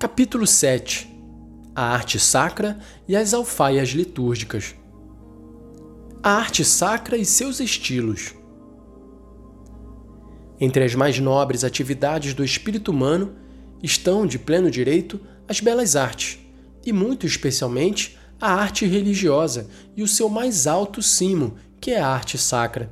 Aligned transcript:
Capítulo 0.00 0.46
7 0.46 1.14
A 1.76 1.82
arte 1.92 2.18
sacra 2.18 2.78
e 3.06 3.14
as 3.14 3.34
alfaias 3.34 3.90
litúrgicas. 3.90 4.74
A 6.22 6.30
arte 6.30 6.64
sacra 6.64 7.18
e 7.18 7.24
seus 7.26 7.60
estilos. 7.60 8.34
Entre 10.58 10.82
as 10.82 10.94
mais 10.94 11.18
nobres 11.18 11.64
atividades 11.64 12.32
do 12.32 12.42
espírito 12.42 12.90
humano 12.90 13.34
estão, 13.82 14.26
de 14.26 14.38
pleno 14.38 14.70
direito, 14.70 15.20
as 15.46 15.60
belas 15.60 15.94
artes, 15.94 16.38
e 16.82 16.94
muito 16.94 17.26
especialmente 17.26 18.18
a 18.40 18.54
arte 18.54 18.86
religiosa 18.86 19.68
e 19.94 20.02
o 20.02 20.08
seu 20.08 20.30
mais 20.30 20.66
alto 20.66 21.02
cimo, 21.02 21.56
que 21.78 21.90
é 21.90 22.00
a 22.00 22.08
arte 22.08 22.38
sacra. 22.38 22.90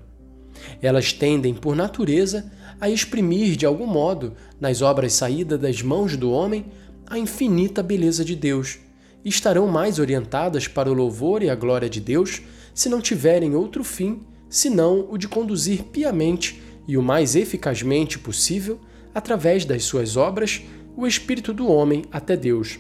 Elas 0.83 1.11
tendem, 1.11 1.55
por 1.55 1.75
natureza, 1.75 2.53
a 2.79 2.91
exprimir 2.91 3.57
de 3.57 3.65
algum 3.65 3.87
modo, 3.87 4.35
nas 4.61 4.83
obras 4.83 5.15
saídas 5.15 5.59
das 5.59 5.81
mãos 5.81 6.15
do 6.15 6.31
homem, 6.31 6.67
a 7.09 7.19
infinita 7.19 7.83
beleza 7.83 8.25
de 8.25 8.37
Deus 8.37 8.79
e 9.25 9.29
estarão 9.29 9.67
mais 9.67 9.99
orientadas 9.99 10.69
para 10.69 10.91
o 10.91 10.95
louvor 10.95 11.43
e 11.43 11.51
a 11.51 11.55
glória 11.55 11.89
de 11.89 12.01
Deus 12.01 12.43
se 12.75 12.89
não 12.89 13.01
tiverem 13.01 13.55
outro 13.55 13.83
fim 13.83 14.21
senão 14.49 15.07
o 15.11 15.19
de 15.19 15.29
conduzir 15.29 15.85
piamente 15.85 16.63
e 16.87 16.97
o 16.97 17.03
mais 17.03 17.37
eficazmente 17.37 18.19
possível, 18.19 18.81
através 19.15 19.65
das 19.65 19.85
suas 19.85 20.17
obras, 20.17 20.63
o 20.97 21.07
espírito 21.07 21.53
do 21.53 21.69
homem 21.71 22.05
até 22.11 22.35
Deus. 22.35 22.79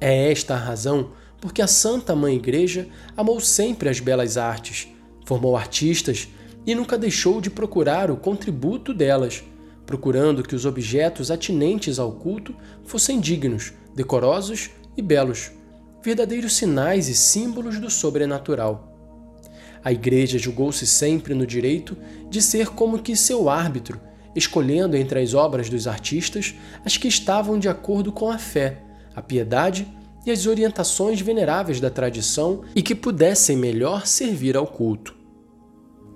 É 0.00 0.30
esta 0.30 0.54
a 0.54 0.58
razão 0.58 1.10
porque 1.40 1.62
a 1.62 1.66
Santa 1.66 2.14
Mãe 2.14 2.36
Igreja 2.36 2.88
amou 3.16 3.40
sempre 3.40 3.88
as 3.88 3.98
belas 3.98 4.36
artes, 4.36 4.88
formou 5.24 5.56
artistas 5.56 6.28
e 6.66 6.74
nunca 6.74 6.96
deixou 6.96 7.40
de 7.40 7.50
procurar 7.50 8.10
o 8.10 8.16
contributo 8.16 8.94
delas 8.94 9.42
procurando 9.90 10.44
que 10.44 10.54
os 10.54 10.64
objetos 10.64 11.32
atinentes 11.32 11.98
ao 11.98 12.12
culto 12.12 12.54
fossem 12.84 13.18
dignos, 13.18 13.72
decorosos 13.92 14.70
e 14.96 15.02
belos, 15.02 15.50
verdadeiros 16.00 16.54
sinais 16.54 17.08
e 17.08 17.14
símbolos 17.16 17.80
do 17.80 17.90
sobrenatural. 17.90 18.96
A 19.82 19.90
Igreja 19.90 20.38
julgou-se 20.38 20.86
sempre 20.86 21.34
no 21.34 21.44
direito 21.44 21.96
de 22.28 22.40
ser 22.40 22.68
como 22.68 23.02
que 23.02 23.16
seu 23.16 23.50
árbitro, 23.50 24.00
escolhendo 24.36 24.96
entre 24.96 25.20
as 25.20 25.34
obras 25.34 25.68
dos 25.68 25.88
artistas 25.88 26.54
as 26.84 26.96
que 26.96 27.08
estavam 27.08 27.58
de 27.58 27.68
acordo 27.68 28.12
com 28.12 28.30
a 28.30 28.38
fé, 28.38 28.84
a 29.12 29.20
piedade 29.20 29.88
e 30.24 30.30
as 30.30 30.46
orientações 30.46 31.20
veneráveis 31.20 31.80
da 31.80 31.90
tradição 31.90 32.62
e 32.76 32.80
que 32.80 32.94
pudessem 32.94 33.56
melhor 33.56 34.06
servir 34.06 34.56
ao 34.56 34.68
culto. 34.68 35.16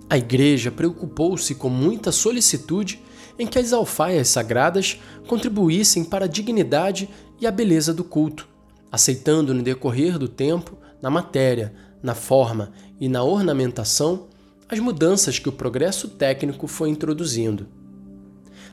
A 0.08 0.16
Igreja 0.16 0.70
preocupou-se 0.70 1.56
com 1.56 1.68
muita 1.68 2.12
solicitude 2.12 3.02
em 3.38 3.46
que 3.46 3.58
as 3.58 3.72
alfaias 3.72 4.28
sagradas 4.28 5.00
contribuíssem 5.26 6.04
para 6.04 6.26
a 6.26 6.28
dignidade 6.28 7.08
e 7.40 7.46
a 7.46 7.50
beleza 7.50 7.92
do 7.92 8.04
culto, 8.04 8.48
aceitando 8.90 9.52
no 9.52 9.62
decorrer 9.62 10.18
do 10.18 10.28
tempo, 10.28 10.78
na 11.02 11.10
matéria, 11.10 11.74
na 12.02 12.14
forma 12.14 12.72
e 13.00 13.08
na 13.08 13.22
ornamentação, 13.22 14.28
as 14.68 14.78
mudanças 14.78 15.38
que 15.38 15.48
o 15.48 15.52
progresso 15.52 16.08
técnico 16.08 16.66
foi 16.66 16.88
introduzindo. 16.88 17.66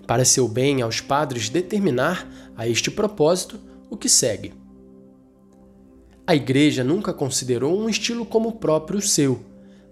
Pareceu 0.06 0.48
bem 0.48 0.82
aos 0.82 1.02
padres 1.02 1.50
determinar, 1.50 2.28
a 2.56 2.68
este 2.68 2.92
propósito, 2.92 3.60
o 3.90 3.98
que 3.98 4.10
segue. 4.10 4.54
A 6.26 6.36
Igreja 6.36 6.84
nunca 6.84 7.14
considerou 7.14 7.78
um 7.78 7.90
estilo 7.90 8.26
como 8.26 8.54
próprio 8.54 9.02
seu, 9.02 9.44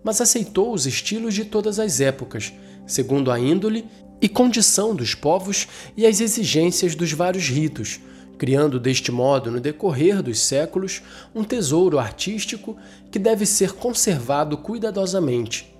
mas 0.04 0.22
aceitou 0.22 0.74
os 0.74 0.86
estilos 0.86 1.34
de 1.34 1.46
todas 1.46 1.80
as 1.80 2.00
épocas, 2.00 2.54
segundo 2.86 3.32
a 3.32 3.40
índole 3.40 3.86
e 4.22 4.28
condição 4.28 4.96
dos 4.96 5.16
povos 5.16 5.68
e 5.96 6.06
as 6.06 6.20
exigências 6.20 6.96
dos 6.96 7.12
vários 7.12 7.48
ritos, 7.48 8.00
criando 8.38 8.80
deste 8.80 9.12
modo, 9.12 9.52
no 9.52 9.60
decorrer 9.60 10.22
dos 10.22 10.40
séculos, 10.40 11.02
um 11.34 11.44
tesouro 11.44 12.00
artístico 12.00 12.78
que 13.12 13.20
deve 13.20 13.46
ser 13.46 13.74
conservado 13.74 14.58
cuidadosamente. 14.58 15.74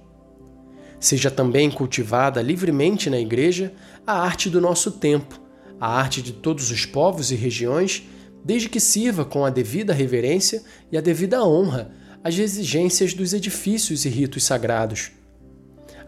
Seja 1.00 1.32
também 1.32 1.72
cultivada 1.72 2.42
livremente 2.42 3.10
na 3.10 3.20
Igreja 3.20 3.74
a 4.06 4.20
arte 4.20 4.50
do 4.50 4.60
nosso 4.60 4.92
tempo, 4.92 5.40
a 5.80 5.88
arte 5.88 6.22
de 6.22 6.34
todos 6.34 6.72
os 6.72 6.86
povos 6.86 7.32
e 7.32 7.36
regiões, 7.36 8.04
desde 8.44 8.68
que 8.68 8.80
sirva 8.80 9.24
com 9.24 9.46
a 9.46 9.50
devida 9.50 9.94
reverência 9.94 10.62
e 10.92 10.98
a 10.98 11.02
devida 11.02 11.44
honra 11.44 11.92
às 12.22 12.38
exigências 12.38 13.14
dos 13.14 13.34
edifícios 13.34 14.04
e 14.04 14.10
ritos 14.10 14.44
sagrados 14.44 15.12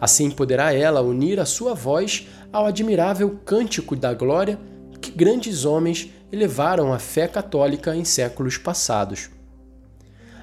Assim 0.01 0.31
poderá 0.31 0.73
ela 0.73 0.99
unir 0.99 1.39
a 1.39 1.45
sua 1.45 1.75
voz 1.75 2.27
ao 2.51 2.65
admirável 2.65 3.39
cântico 3.45 3.95
da 3.95 4.15
glória 4.15 4.59
que 4.99 5.11
grandes 5.11 5.63
homens 5.63 6.09
elevaram 6.31 6.91
à 6.91 6.97
fé 6.97 7.27
católica 7.27 7.95
em 7.95 8.03
séculos 8.03 8.57
passados. 8.57 9.29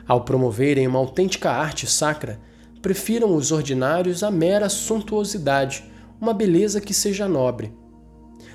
Ao 0.07 0.23
promoverem 0.23 0.87
uma 0.87 1.01
autêntica 1.01 1.51
arte 1.51 1.89
sacra, 1.89 2.41
prefiram 2.81 3.35
os 3.35 3.51
ordinários 3.51 4.23
a 4.23 4.31
mera 4.31 4.69
suntuosidade, 4.69 5.85
uma 6.21 6.33
beleza 6.33 6.81
que 6.81 6.95
seja 6.95 7.27
nobre. 7.29 7.73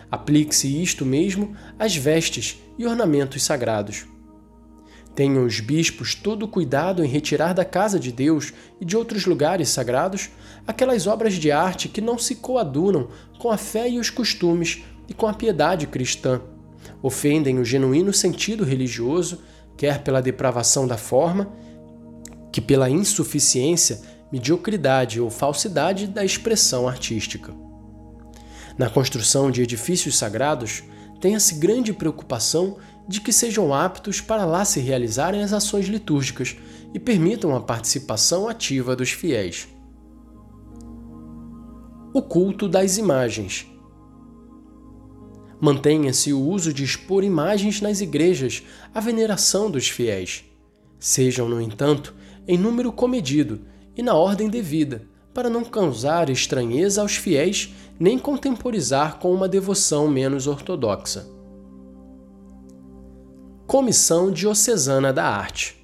Aplique-se 0.09 0.81
isto 0.81 1.05
mesmo 1.05 1.53
às 1.77 1.95
vestes 1.95 2.61
e 2.77 2.85
ornamentos 2.85 3.43
sagrados. 3.43 4.05
Tenham 5.15 5.45
os 5.45 5.59
bispos 5.59 6.15
todo 6.15 6.47
cuidado 6.47 7.03
em 7.03 7.07
retirar 7.07 7.53
da 7.53 7.63
casa 7.63 7.99
de 7.99 8.11
Deus 8.11 8.51
e 8.81 8.85
de 8.85 8.97
outros 8.97 9.25
lugares 9.25 9.69
sagrados 9.69 10.29
aquelas 10.65 11.05
obras 11.05 11.33
de 11.35 11.51
arte 11.51 11.87
que 11.87 12.01
não 12.01 12.17
se 12.17 12.35
coadunam 12.35 13.09
com 13.37 13.51
a 13.51 13.57
fé 13.57 13.87
e 13.89 13.99
os 13.99 14.09
costumes 14.09 14.83
e 15.07 15.13
com 15.13 15.27
a 15.27 15.33
piedade 15.33 15.85
cristã. 15.85 16.41
Ofendem 17.01 17.59
o 17.59 17.65
genuíno 17.65 18.11
sentido 18.11 18.63
religioso, 18.63 19.39
quer 19.77 20.03
pela 20.03 20.21
depravação 20.21 20.87
da 20.87 20.97
forma, 20.97 21.53
que 22.51 22.61
pela 22.61 22.89
insuficiência, 22.89 24.01
mediocridade 24.31 25.19
ou 25.19 25.29
falsidade 25.29 26.07
da 26.07 26.25
expressão 26.25 26.87
artística. 26.87 27.53
Na 28.77 28.89
construção 28.89 29.51
de 29.51 29.61
edifícios 29.61 30.17
sagrados, 30.17 30.83
tenha-se 31.19 31.55
grande 31.55 31.93
preocupação 31.93 32.77
de 33.07 33.21
que 33.21 33.33
sejam 33.33 33.73
aptos 33.73 34.21
para 34.21 34.45
lá 34.45 34.63
se 34.63 34.79
realizarem 34.79 35.43
as 35.43 35.53
ações 35.53 35.87
litúrgicas 35.87 36.55
e 36.93 36.99
permitam 36.99 37.55
a 37.55 37.61
participação 37.61 38.47
ativa 38.47 38.95
dos 38.95 39.11
fiéis. 39.11 39.67
O 42.13 42.21
culto 42.21 42.67
das 42.67 42.97
imagens. 42.97 43.67
Mantenha-se 45.59 46.31
o 46.33 46.39
uso 46.39 46.73
de 46.73 46.83
expor 46.83 47.23
imagens 47.23 47.81
nas 47.81 48.01
igrejas 48.01 48.63
à 48.93 48.99
veneração 48.99 49.71
dos 49.71 49.87
fiéis. 49.87 50.43
Sejam, 50.99 51.49
no 51.49 51.61
entanto, 51.61 52.13
em 52.47 52.57
número 52.57 52.91
comedido 52.91 53.61
e 53.95 54.03
na 54.03 54.13
ordem 54.13 54.49
devida, 54.49 55.07
para 55.33 55.49
não 55.49 55.63
causar 55.63 56.29
estranheza 56.29 57.01
aos 57.01 57.15
fiéis 57.15 57.73
nem 57.99 58.19
contemporizar 58.19 59.17
com 59.19 59.33
uma 59.33 59.47
devoção 59.47 60.07
menos 60.07 60.47
ortodoxa. 60.47 61.25
Comissão 63.65 64.29
Diocesana 64.29 65.13
da 65.13 65.25
Arte. 65.25 65.81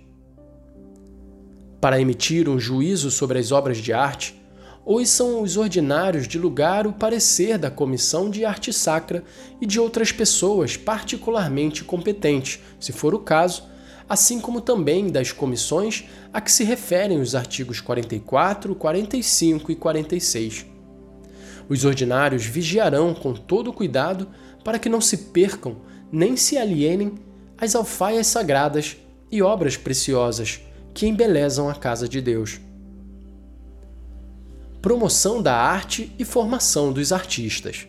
Para 1.80 2.00
emitir 2.00 2.50
um 2.50 2.60
juízo 2.60 3.10
sobre 3.10 3.40
as 3.40 3.54
obras 3.54 3.78
de 3.78 3.94
arte, 3.94 4.40
ouçam 4.86 5.42
os 5.42 5.56
ordinários 5.56 6.28
de 6.28 6.38
lugar 6.38 6.86
o 6.86 6.92
parecer 6.92 7.58
da 7.58 7.72
Comissão 7.72 8.30
de 8.30 8.44
Arte 8.44 8.74
Sacra 8.74 9.24
e 9.62 9.66
de 9.66 9.80
outras 9.80 10.12
pessoas 10.12 10.76
particularmente 10.76 11.86
competentes, 11.86 12.60
se 12.80 12.92
for 12.92 13.16
o 13.16 13.20
caso, 13.20 13.64
assim 14.10 14.42
como 14.42 14.60
também 14.60 15.10
das 15.10 15.32
comissões 15.32 16.04
a 16.34 16.42
que 16.42 16.52
se 16.52 16.66
referem 16.66 17.20
os 17.20 17.34
artigos 17.34 17.80
44, 17.80 18.76
45 18.76 19.72
e 19.72 19.76
46. 19.76 20.66
Os 21.70 21.86
ordinários 21.86 22.46
vigiarão 22.46 23.14
com 23.14 23.34
todo 23.34 23.72
cuidado 23.72 24.28
para 24.66 24.78
que 24.78 24.90
não 24.90 25.00
se 25.00 25.18
percam 25.18 25.78
nem 26.12 26.36
se 26.36 26.58
alienem 26.58 27.29
as 27.60 27.76
alfaias 27.76 28.28
sagradas 28.28 28.96
e 29.30 29.42
obras 29.42 29.76
preciosas 29.76 30.62
que 30.94 31.06
embelezam 31.08 31.70
a 31.70 31.76
casa 31.76 32.08
de 32.08 32.22
Deus. 32.22 32.60
Promoção 34.82 35.42
da 35.42 35.56
arte 35.56 36.12
e 36.18 36.24
formação 36.24 36.94
dos 36.94 37.12
artistas. 37.12 37.86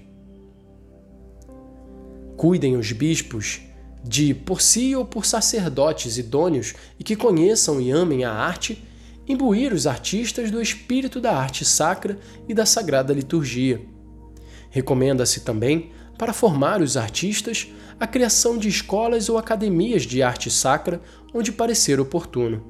Cuidem 2.37 2.77
os 2.77 2.91
bispos 2.91 3.61
de, 4.03 4.35
por 4.35 4.61
si 4.61 4.97
ou 4.97 5.05
por 5.05 5.25
sacerdotes 5.25 6.19
idôneos 6.19 6.75
e 6.99 7.05
que 7.05 7.15
conheçam 7.15 7.81
e 7.81 7.91
amem 7.91 8.25
a 8.25 8.33
arte, 8.33 8.83
imbuir 9.29 9.73
os 9.73 9.87
artistas 9.87 10.51
do 10.51 10.61
espírito 10.61 11.21
da 11.21 11.37
arte 11.37 11.65
sacra 11.65 12.19
e 12.49 12.55
da 12.55 12.67
sagrada 12.67 13.13
liturgia. 13.13 13.81
Recomenda-se 14.71 15.41
também 15.41 15.93
para 16.21 16.35
formar 16.35 16.83
os 16.83 16.99
artistas 16.99 17.69
a 17.99 18.07
criação 18.07 18.59
de 18.59 18.69
escolas 18.69 19.31
ou 19.31 19.39
academias 19.39 20.03
de 20.03 20.23
arte 20.23 20.51
sacra 20.51 21.01
onde 21.33 21.51
parecer 21.51 21.99
oportuno. 21.99 22.63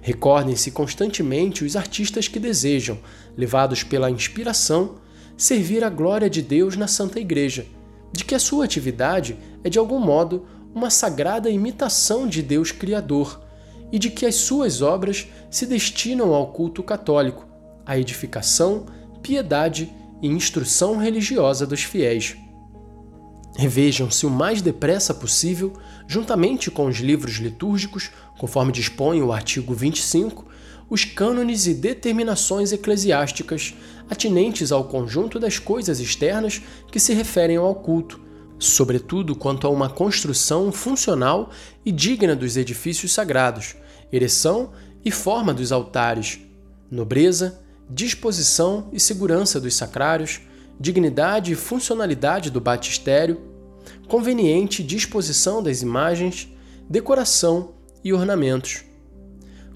Recordem-se 0.00 0.70
constantemente 0.70 1.64
os 1.64 1.74
artistas 1.74 2.28
que 2.28 2.38
desejam, 2.38 3.00
levados 3.36 3.82
pela 3.82 4.12
inspiração, 4.12 4.94
servir 5.36 5.82
a 5.82 5.90
glória 5.90 6.30
de 6.30 6.40
Deus 6.40 6.76
na 6.76 6.86
Santa 6.86 7.18
Igreja, 7.18 7.66
de 8.12 8.24
que 8.24 8.36
a 8.36 8.38
sua 8.38 8.64
atividade 8.64 9.36
é 9.64 9.68
de 9.68 9.80
algum 9.80 9.98
modo 9.98 10.46
uma 10.72 10.88
sagrada 10.88 11.50
imitação 11.50 12.28
de 12.28 12.42
Deus 12.42 12.70
Criador 12.70 13.42
e 13.90 13.98
de 13.98 14.08
que 14.08 14.24
as 14.24 14.36
suas 14.36 14.82
obras 14.82 15.26
se 15.50 15.66
destinam 15.66 16.32
ao 16.32 16.52
culto 16.52 16.80
católico, 16.84 17.44
à 17.84 17.98
edificação, 17.98 18.86
piedade 19.20 19.92
e 20.22 20.28
instrução 20.28 20.96
religiosa 20.96 21.66
dos 21.66 21.82
fiéis. 21.82 22.36
Revejam-se 23.56 24.26
o 24.26 24.30
mais 24.30 24.60
depressa 24.60 25.14
possível, 25.14 25.72
juntamente 26.06 26.70
com 26.70 26.86
os 26.86 26.98
livros 26.98 27.36
litúrgicos, 27.36 28.10
conforme 28.38 28.70
dispõe 28.70 29.22
o 29.22 29.32
artigo 29.32 29.72
25, 29.72 30.44
os 30.88 31.04
cânones 31.04 31.66
e 31.66 31.74
determinações 31.74 32.70
eclesiásticas 32.70 33.74
atinentes 34.08 34.70
ao 34.70 34.84
conjunto 34.84 35.38
das 35.38 35.58
coisas 35.58 36.00
externas 36.00 36.62
que 36.92 37.00
se 37.00 37.12
referem 37.12 37.56
ao 37.56 37.74
culto, 37.74 38.20
sobretudo 38.58 39.34
quanto 39.34 39.66
a 39.66 39.70
uma 39.70 39.88
construção 39.88 40.70
funcional 40.70 41.50
e 41.84 41.90
digna 41.90 42.36
dos 42.36 42.56
edifícios 42.56 43.12
sagrados, 43.12 43.74
ereção 44.12 44.70
e 45.04 45.10
forma 45.10 45.52
dos 45.52 45.72
altares, 45.72 46.38
nobreza, 46.90 47.60
disposição 47.88 48.88
e 48.92 48.98
segurança 48.98 49.60
dos 49.60 49.74
sacrários, 49.74 50.40
dignidade 50.78 51.52
e 51.52 51.56
funcionalidade 51.56 52.50
do 52.50 52.60
batistério, 52.60 53.40
conveniente 54.08 54.82
disposição 54.82 55.62
das 55.62 55.82
imagens, 55.82 56.48
decoração 56.88 57.74
e 58.04 58.12
ornamentos. 58.12 58.84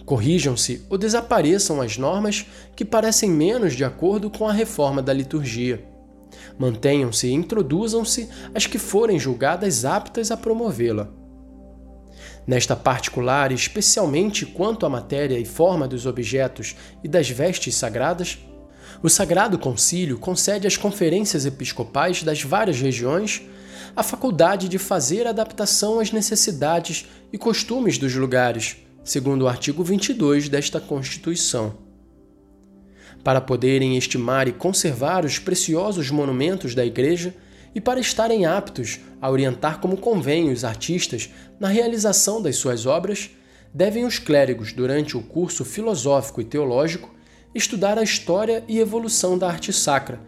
Corrijam-se 0.04 0.84
ou 0.90 0.98
desapareçam 0.98 1.80
as 1.80 1.96
normas 1.96 2.46
que 2.74 2.84
parecem 2.84 3.30
menos 3.30 3.74
de 3.74 3.84
acordo 3.84 4.28
com 4.28 4.48
a 4.48 4.52
reforma 4.52 5.00
da 5.00 5.12
liturgia. 5.12 5.84
Mantenham-se 6.58 7.28
e 7.28 7.32
introduzam-se 7.32 8.28
as 8.54 8.66
que 8.66 8.78
forem 8.78 9.18
julgadas 9.18 9.84
aptas 9.84 10.30
a 10.30 10.36
promovê-la. 10.36 11.19
Nesta 12.46 12.74
particular, 12.74 13.52
especialmente 13.52 14.46
quanto 14.46 14.86
à 14.86 14.88
matéria 14.88 15.38
e 15.38 15.44
forma 15.44 15.86
dos 15.86 16.06
objetos 16.06 16.74
e 17.04 17.08
das 17.08 17.28
vestes 17.28 17.74
sagradas, 17.74 18.38
o 19.02 19.08
Sagrado 19.08 19.58
Concílio 19.58 20.18
concede 20.18 20.66
às 20.66 20.76
conferências 20.76 21.46
episcopais 21.46 22.22
das 22.22 22.42
várias 22.42 22.80
regiões 22.80 23.42
a 23.94 24.02
faculdade 24.02 24.68
de 24.68 24.78
fazer 24.78 25.26
adaptação 25.26 26.00
às 26.00 26.12
necessidades 26.12 27.06
e 27.32 27.38
costumes 27.38 27.98
dos 27.98 28.14
lugares, 28.14 28.76
segundo 29.04 29.42
o 29.42 29.48
artigo 29.48 29.82
22 29.82 30.48
desta 30.48 30.80
Constituição. 30.80 31.74
Para 33.24 33.40
poderem 33.40 33.96
estimar 33.96 34.48
e 34.48 34.52
conservar 34.52 35.24
os 35.24 35.38
preciosos 35.38 36.10
monumentos 36.10 36.74
da 36.74 36.84
Igreja 36.84 37.34
e 37.74 37.80
para 37.80 38.00
estarem 38.00 38.46
aptos 38.46 39.00
a 39.20 39.30
orientar 39.30 39.80
como 39.80 39.96
convém 39.96 40.50
os 40.50 40.64
artistas 40.64 41.30
na 41.58 41.68
realização 41.68 42.42
das 42.42 42.56
suas 42.56 42.86
obras, 42.86 43.30
devem 43.72 44.04
os 44.04 44.18
clérigos, 44.18 44.72
durante 44.72 45.16
o 45.16 45.22
curso 45.22 45.64
filosófico 45.64 46.40
e 46.40 46.44
teológico, 46.44 47.14
estudar 47.54 47.98
a 47.98 48.02
história 48.02 48.64
e 48.68 48.78
evolução 48.78 49.38
da 49.38 49.48
arte 49.48 49.72
sacra, 49.72 50.20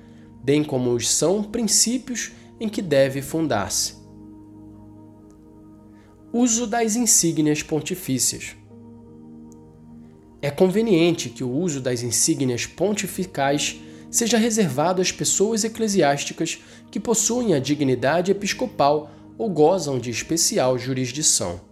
bem 0.42 0.62
como 0.62 0.92
os 0.92 1.08
são 1.08 1.42
princípios 1.42 2.32
em 2.60 2.68
que 2.68 2.82
deve 2.82 3.22
fundar-se. 3.22 3.94
Uso 6.32 6.66
das 6.66 6.96
insígnias 6.96 7.62
pontifícias. 7.62 8.56
É 10.40 10.50
conveniente 10.50 11.28
que 11.28 11.44
o 11.44 11.50
uso 11.50 11.80
das 11.80 12.02
insígnias 12.02 12.66
pontificais 12.66 13.80
seja 14.12 14.38
reservado 14.38 15.02
às 15.02 15.10
pessoas 15.10 15.64
eclesiásticas 15.64 16.60
que 16.90 17.00
possuem 17.00 17.54
a 17.54 17.58
dignidade 17.58 18.30
episcopal 18.30 19.10
ou 19.36 19.50
gozam 19.50 19.98
de 19.98 20.10
especial 20.10 20.78
jurisdição. 20.78 21.71